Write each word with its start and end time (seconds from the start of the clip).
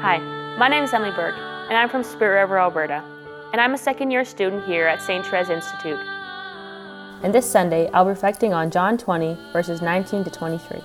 Hi, 0.00 0.18
my 0.56 0.68
name 0.68 0.84
is 0.84 0.94
Emily 0.94 1.10
Burke, 1.10 1.34
and 1.34 1.76
I'm 1.76 1.88
from 1.88 2.04
Spirit 2.04 2.42
River, 2.42 2.60
Alberta, 2.60 3.02
and 3.52 3.60
I'm 3.60 3.74
a 3.74 3.78
second 3.78 4.12
year 4.12 4.24
student 4.24 4.64
here 4.64 4.86
at 4.86 5.02
St. 5.02 5.26
Therese 5.26 5.50
Institute. 5.50 5.98
And 7.24 7.34
this 7.34 7.50
Sunday, 7.50 7.90
I'll 7.90 8.04
be 8.04 8.10
reflecting 8.10 8.54
on 8.54 8.70
John 8.70 8.96
20, 8.96 9.36
verses 9.52 9.82
19 9.82 10.22
to 10.22 10.30
23. 10.30 10.80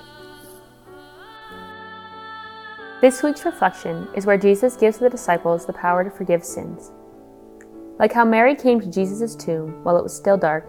This 3.02 3.22
week's 3.22 3.46
reflection 3.46 4.08
is 4.16 4.26
where 4.26 4.36
Jesus 4.36 4.76
gives 4.76 4.98
the 4.98 5.12
disciples 5.12 5.68
the 5.68 5.74
power 5.74 6.04
to 6.04 6.10
forgive 6.10 6.44
sins. 6.44 6.92
Like 8.00 8.14
how 8.14 8.26
Mary 8.26 8.56
came 8.56 8.82
to 8.82 8.90
Jesus' 8.90 9.36
tomb 9.36 9.84
while 9.84 9.96
it 9.96 10.04
was 10.04 10.16
still 10.16 10.38
dark, 10.38 10.68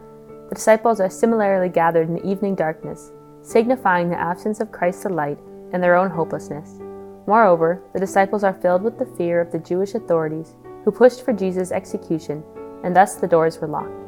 the 0.50 0.54
disciples 0.54 1.00
are 1.00 1.08
similarly 1.08 1.70
gathered 1.70 2.08
in 2.08 2.16
the 2.16 2.30
evening 2.30 2.56
darkness, 2.56 3.10
signifying 3.40 4.10
the 4.10 4.20
absence 4.20 4.60
of 4.60 4.70
Christ's 4.70 5.06
light 5.06 5.38
and 5.72 5.82
their 5.82 5.96
own 5.96 6.10
hopelessness. 6.10 6.78
Moreover, 7.26 7.82
the 7.92 8.00
disciples 8.00 8.44
are 8.44 8.52
filled 8.52 8.82
with 8.82 8.98
the 8.98 9.06
fear 9.16 9.40
of 9.40 9.50
the 9.50 9.58
Jewish 9.58 9.94
authorities 9.94 10.54
who 10.84 10.90
pushed 10.90 11.24
for 11.24 11.32
Jesus' 11.32 11.72
execution, 11.72 12.44
and 12.82 12.94
thus 12.94 13.14
the 13.14 13.26
doors 13.26 13.58
were 13.58 13.68
locked. 13.68 14.04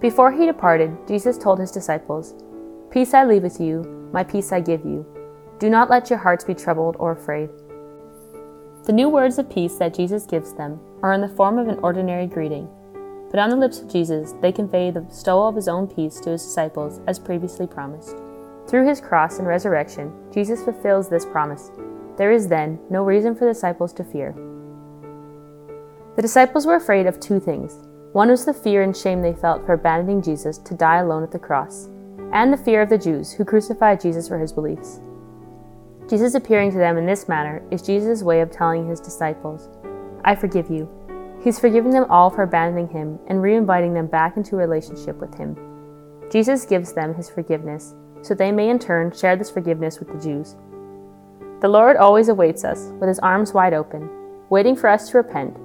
Before 0.00 0.30
he 0.30 0.46
departed, 0.46 0.96
Jesus 1.06 1.36
told 1.36 1.58
his 1.58 1.72
disciples, 1.72 2.34
Peace 2.90 3.14
I 3.14 3.24
leave 3.24 3.42
with 3.42 3.60
you, 3.60 3.82
my 4.12 4.22
peace 4.22 4.52
I 4.52 4.60
give 4.60 4.84
you. 4.84 5.06
Do 5.58 5.70
not 5.70 5.90
let 5.90 6.10
your 6.10 6.18
hearts 6.18 6.44
be 6.44 6.54
troubled 6.54 6.96
or 6.98 7.12
afraid. 7.12 7.50
The 8.84 8.92
new 8.92 9.08
words 9.08 9.38
of 9.38 9.48
peace 9.50 9.76
that 9.76 9.94
Jesus 9.94 10.26
gives 10.26 10.52
them 10.52 10.80
are 11.02 11.12
in 11.12 11.20
the 11.20 11.28
form 11.28 11.58
of 11.58 11.68
an 11.68 11.78
ordinary 11.82 12.26
greeting, 12.26 12.68
but 13.30 13.38
on 13.38 13.48
the 13.48 13.56
lips 13.56 13.80
of 13.80 13.90
Jesus 13.90 14.34
they 14.42 14.52
convey 14.52 14.90
the 14.90 15.00
bestowal 15.00 15.48
of 15.48 15.56
his 15.56 15.68
own 15.68 15.86
peace 15.86 16.20
to 16.20 16.30
his 16.30 16.42
disciples 16.42 17.00
as 17.06 17.18
previously 17.18 17.66
promised. 17.66 18.16
Through 18.66 18.86
his 18.86 19.00
cross 19.00 19.38
and 19.38 19.46
resurrection, 19.46 20.12
Jesus 20.32 20.62
fulfills 20.62 21.08
this 21.08 21.24
promise 21.24 21.70
there 22.16 22.32
is 22.32 22.48
then 22.48 22.78
no 22.90 23.02
reason 23.02 23.34
for 23.34 23.44
the 23.44 23.52
disciples 23.52 23.92
to 23.94 24.04
fear. 24.04 24.34
The 26.16 26.22
disciples 26.22 26.66
were 26.66 26.76
afraid 26.76 27.06
of 27.06 27.18
two 27.18 27.40
things. 27.40 27.78
One 28.12 28.28
was 28.28 28.44
the 28.44 28.52
fear 28.52 28.82
and 28.82 28.94
shame 28.94 29.22
they 29.22 29.32
felt 29.32 29.64
for 29.64 29.72
abandoning 29.72 30.20
Jesus 30.20 30.58
to 30.58 30.74
die 30.74 30.98
alone 30.98 31.22
at 31.22 31.30
the 31.30 31.38
cross, 31.38 31.88
and 32.32 32.52
the 32.52 32.58
fear 32.58 32.82
of 32.82 32.90
the 32.90 32.98
Jews 32.98 33.32
who 33.32 33.44
crucified 33.44 34.00
Jesus 34.00 34.28
for 34.28 34.38
his 34.38 34.52
beliefs. 34.52 35.00
Jesus 36.10 36.34
appearing 36.34 36.70
to 36.72 36.78
them 36.78 36.98
in 36.98 37.06
this 37.06 37.28
manner 37.28 37.62
is 37.70 37.80
Jesus' 37.80 38.22
way 38.22 38.40
of 38.40 38.50
telling 38.50 38.86
his 38.86 39.00
disciples, 39.00 39.70
I 40.24 40.34
forgive 40.34 40.70
you. 40.70 40.88
He's 41.42 41.58
forgiven 41.58 41.90
them 41.90 42.04
all 42.10 42.28
for 42.28 42.42
abandoning 42.42 42.88
him 42.88 43.18
and 43.28 43.40
re-inviting 43.40 43.94
them 43.94 44.06
back 44.06 44.36
into 44.36 44.56
relationship 44.56 45.16
with 45.16 45.34
him. 45.36 45.56
Jesus 46.30 46.66
gives 46.66 46.92
them 46.92 47.14
his 47.14 47.30
forgiveness, 47.30 47.94
so 48.20 48.34
they 48.34 48.52
may 48.52 48.68
in 48.68 48.78
turn 48.78 49.10
share 49.12 49.36
this 49.36 49.50
forgiveness 49.50 49.98
with 49.98 50.12
the 50.12 50.20
Jews. 50.20 50.56
The 51.62 51.68
Lord 51.68 51.96
always 51.96 52.28
awaits 52.28 52.64
us 52.64 52.90
with 52.98 53.08
his 53.08 53.20
arms 53.20 53.54
wide 53.54 53.72
open, 53.72 54.10
waiting 54.50 54.74
for 54.74 54.88
us 54.88 55.08
to 55.08 55.18
repent, 55.18 55.56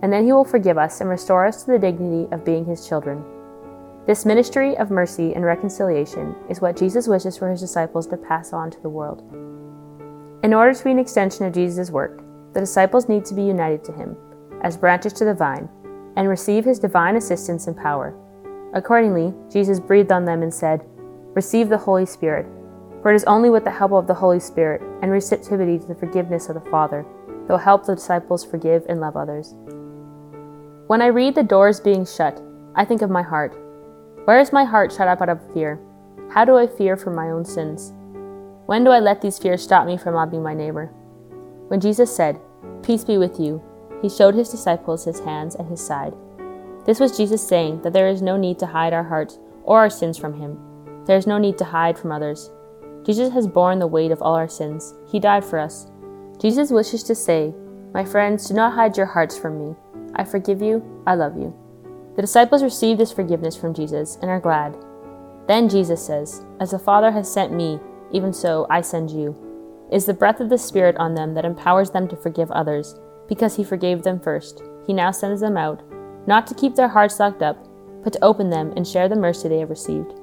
and 0.00 0.10
then 0.10 0.24
he 0.24 0.32
will 0.32 0.46
forgive 0.46 0.78
us 0.78 1.02
and 1.02 1.10
restore 1.10 1.44
us 1.44 1.62
to 1.62 1.72
the 1.72 1.78
dignity 1.78 2.26
of 2.32 2.42
being 2.42 2.64
his 2.64 2.88
children. 2.88 3.22
This 4.06 4.24
ministry 4.24 4.74
of 4.78 4.90
mercy 4.90 5.34
and 5.34 5.44
reconciliation 5.44 6.34
is 6.48 6.62
what 6.62 6.78
Jesus 6.78 7.06
wishes 7.06 7.36
for 7.36 7.50
his 7.50 7.60
disciples 7.60 8.06
to 8.06 8.16
pass 8.16 8.54
on 8.54 8.70
to 8.70 8.80
the 8.80 8.88
world. 8.88 9.24
In 10.42 10.54
order 10.54 10.72
to 10.72 10.84
be 10.84 10.90
an 10.90 10.98
extension 10.98 11.44
of 11.44 11.52
Jesus' 11.52 11.90
work, 11.90 12.24
the 12.54 12.60
disciples 12.60 13.10
need 13.10 13.26
to 13.26 13.34
be 13.34 13.42
united 13.42 13.84
to 13.84 13.92
him, 13.92 14.16
as 14.62 14.78
branches 14.78 15.12
to 15.12 15.26
the 15.26 15.34
vine, 15.34 15.68
and 16.16 16.30
receive 16.30 16.64
his 16.64 16.78
divine 16.78 17.16
assistance 17.16 17.66
and 17.66 17.76
power. 17.76 18.14
Accordingly, 18.72 19.34
Jesus 19.52 19.80
breathed 19.80 20.12
on 20.12 20.24
them 20.24 20.42
and 20.42 20.54
said, 20.54 20.82
Receive 21.34 21.68
the 21.68 21.76
Holy 21.76 22.06
Spirit. 22.06 22.46
For 23.02 23.12
it 23.12 23.16
is 23.16 23.24
only 23.24 23.50
with 23.50 23.64
the 23.64 23.70
help 23.70 23.92
of 23.92 24.06
the 24.06 24.14
Holy 24.14 24.38
Spirit 24.38 24.80
and 25.02 25.10
receptivity 25.10 25.78
to 25.78 25.86
the 25.86 25.94
forgiveness 25.94 26.48
of 26.48 26.54
the 26.54 26.70
Father 26.70 27.04
that 27.26 27.48
will 27.48 27.58
help 27.58 27.84
the 27.84 27.96
disciples 27.96 28.44
forgive 28.44 28.86
and 28.88 29.00
love 29.00 29.16
others. 29.16 29.54
When 30.86 31.02
I 31.02 31.06
read 31.06 31.34
the 31.34 31.42
doors 31.42 31.80
being 31.80 32.06
shut, 32.06 32.40
I 32.76 32.84
think 32.84 33.02
of 33.02 33.10
my 33.10 33.22
heart. 33.22 33.56
Where 34.24 34.38
is 34.38 34.52
my 34.52 34.64
heart 34.64 34.92
shut 34.92 35.08
up 35.08 35.20
out 35.20 35.28
of 35.28 35.52
fear? 35.52 35.80
How 36.30 36.44
do 36.44 36.56
I 36.56 36.66
fear 36.66 36.96
for 36.96 37.10
my 37.10 37.30
own 37.30 37.44
sins? 37.44 37.92
When 38.66 38.84
do 38.84 38.90
I 38.90 39.00
let 39.00 39.20
these 39.20 39.38
fears 39.38 39.62
stop 39.62 39.86
me 39.86 39.96
from 39.96 40.14
loving 40.14 40.42
my 40.42 40.54
neighbor? 40.54 40.86
When 41.68 41.80
Jesus 41.80 42.14
said, 42.14 42.38
Peace 42.82 43.04
be 43.04 43.18
with 43.18 43.40
you, 43.40 43.60
he 44.00 44.08
showed 44.08 44.34
his 44.34 44.50
disciples 44.50 45.04
his 45.04 45.20
hands 45.20 45.56
and 45.56 45.68
his 45.68 45.84
side. 45.84 46.14
This 46.86 47.00
was 47.00 47.16
Jesus 47.16 47.46
saying 47.46 47.82
that 47.82 47.92
there 47.92 48.08
is 48.08 48.22
no 48.22 48.36
need 48.36 48.58
to 48.60 48.66
hide 48.66 48.92
our 48.92 49.04
hearts 49.04 49.38
or 49.64 49.78
our 49.78 49.90
sins 49.90 50.18
from 50.18 50.34
him. 50.34 50.58
There 51.06 51.16
is 51.16 51.26
no 51.26 51.38
need 51.38 51.58
to 51.58 51.64
hide 51.64 51.98
from 51.98 52.12
others. 52.12 52.50
Jesus 53.04 53.32
has 53.32 53.46
borne 53.46 53.78
the 53.78 53.86
weight 53.86 54.12
of 54.12 54.22
all 54.22 54.34
our 54.34 54.48
sins. 54.48 54.94
He 55.08 55.18
died 55.18 55.44
for 55.44 55.58
us. 55.58 55.90
Jesus 56.38 56.70
wishes 56.70 57.02
to 57.04 57.14
say, 57.14 57.52
My 57.92 58.04
friends, 58.04 58.46
do 58.46 58.54
not 58.54 58.74
hide 58.74 58.96
your 58.96 59.06
hearts 59.06 59.36
from 59.36 59.58
me. 59.58 59.74
I 60.14 60.24
forgive 60.24 60.62
you. 60.62 60.82
I 61.06 61.14
love 61.14 61.36
you. 61.36 61.54
The 62.14 62.22
disciples 62.22 62.62
receive 62.62 62.98
this 62.98 63.12
forgiveness 63.12 63.56
from 63.56 63.74
Jesus 63.74 64.18
and 64.20 64.30
are 64.30 64.40
glad. 64.40 64.76
Then 65.48 65.68
Jesus 65.68 66.04
says, 66.04 66.44
As 66.60 66.70
the 66.70 66.78
Father 66.78 67.10
has 67.10 67.32
sent 67.32 67.52
me, 67.52 67.80
even 68.12 68.32
so 68.32 68.66
I 68.70 68.82
send 68.82 69.10
you. 69.10 69.36
It 69.90 69.96
is 69.96 70.06
the 70.06 70.14
breath 70.14 70.40
of 70.40 70.48
the 70.48 70.58
Spirit 70.58 70.96
on 70.96 71.14
them 71.14 71.34
that 71.34 71.44
empowers 71.44 71.90
them 71.90 72.06
to 72.08 72.16
forgive 72.16 72.50
others, 72.50 72.94
because 73.28 73.56
He 73.56 73.64
forgave 73.64 74.02
them 74.02 74.20
first. 74.20 74.62
He 74.86 74.92
now 74.92 75.10
sends 75.10 75.40
them 75.40 75.56
out, 75.56 75.82
not 76.26 76.46
to 76.46 76.54
keep 76.54 76.74
their 76.74 76.88
hearts 76.88 77.18
locked 77.18 77.42
up, 77.42 77.66
but 78.04 78.12
to 78.12 78.24
open 78.24 78.50
them 78.50 78.72
and 78.76 78.86
share 78.86 79.08
the 79.08 79.16
mercy 79.16 79.48
they 79.48 79.58
have 79.58 79.70
received. 79.70 80.14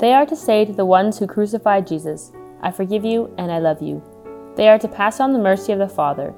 They 0.00 0.14
are 0.14 0.24
to 0.24 0.34
say 0.34 0.64
to 0.64 0.72
the 0.72 0.86
ones 0.86 1.18
who 1.18 1.26
crucified 1.26 1.86
Jesus, 1.86 2.32
I 2.62 2.70
forgive 2.70 3.04
you 3.04 3.34
and 3.36 3.52
I 3.52 3.58
love 3.58 3.82
you. 3.82 4.02
They 4.56 4.66
are 4.66 4.78
to 4.78 4.88
pass 4.88 5.20
on 5.20 5.34
the 5.34 5.38
mercy 5.38 5.72
of 5.72 5.78
the 5.78 5.88
Father. 5.90 6.34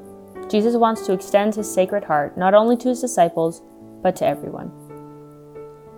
Jesus 0.50 0.74
wants 0.74 1.06
to 1.06 1.12
extend 1.12 1.54
his 1.54 1.72
sacred 1.72 2.02
heart 2.02 2.36
not 2.36 2.54
only 2.54 2.76
to 2.78 2.88
his 2.88 3.00
disciples, 3.00 3.62
but 4.02 4.16
to 4.16 4.26
everyone. 4.26 4.72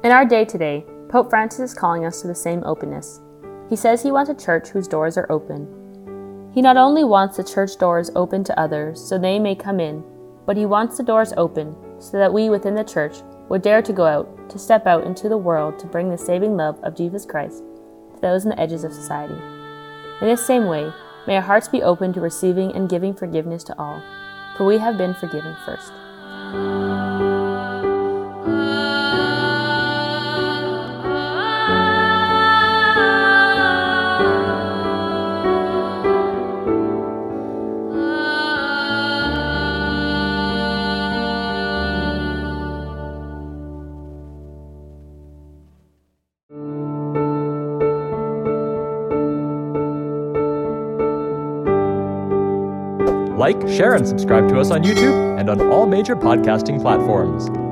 In 0.04 0.12
our 0.12 0.26
day 0.26 0.44
today, 0.44 0.84
Pope 1.08 1.30
Francis 1.30 1.70
is 1.70 1.75
calling 1.75 2.04
us 2.04 2.20
to 2.20 2.28
the 2.28 2.34
same 2.34 2.62
openness. 2.64 3.22
He 3.70 3.76
says 3.76 4.02
he 4.02 4.12
wants 4.12 4.31
a 4.31 4.34
church 4.34 4.69
whose 4.69 4.86
doors 4.86 5.16
are 5.16 5.32
open. 5.32 6.50
He 6.52 6.60
not 6.60 6.76
only 6.76 7.02
wants 7.02 7.38
the 7.38 7.44
church 7.44 7.78
doors 7.78 8.10
open 8.14 8.44
to 8.44 8.60
others 8.60 9.02
so 9.02 9.16
they 9.16 9.38
may 9.38 9.54
come 9.54 9.81
in, 9.81 10.04
but 10.44 10.58
he 10.58 10.66
wants 10.66 10.98
the 10.98 11.02
doors 11.02 11.32
open 11.38 11.75
so 11.98 12.19
that 12.19 12.32
we 12.32 12.50
within 12.50 12.75
the 12.75 12.84
church 12.84 13.16
would 13.49 13.62
dare 13.62 13.82
to 13.82 13.93
go 13.93 14.05
out, 14.05 14.50
to 14.50 14.59
step 14.59 14.87
out 14.87 15.05
into 15.05 15.28
the 15.28 15.37
world 15.37 15.78
to 15.78 15.87
bring 15.87 16.10
the 16.10 16.19
saving 16.19 16.56
love 16.56 16.78
of 16.82 16.97
Jesus 16.97 17.27
Christ 17.27 17.62
to 18.15 18.21
those 18.21 18.44
on 18.44 18.50
the 18.50 18.60
edges 18.60 18.84
of 18.84 18.93
society. 18.93 19.34
In 20.21 20.28
this 20.28 20.47
same 20.47 20.66
way, 20.66 20.93
may 21.27 21.37
our 21.37 21.43
hearts 21.43 21.69
be 21.69 21.82
open 21.82 22.12
to 22.12 22.21
receiving 22.21 22.72
and 22.72 22.88
giving 22.88 23.15
forgiveness 23.15 23.65
to 23.65 23.78
all, 23.78 24.03
for 24.56 24.65
we 24.65 24.78
have 24.78 24.97
been 24.97 25.15
forgiven 25.15 25.56
first. 25.66 26.94
Like, 53.36 53.60
share, 53.68 53.94
and 53.94 54.06
subscribe 54.06 54.48
to 54.50 54.60
us 54.60 54.70
on 54.70 54.82
YouTube 54.82 55.38
and 55.38 55.50
on 55.50 55.60
all 55.60 55.86
major 55.86 56.14
podcasting 56.14 56.80
platforms. 56.80 57.63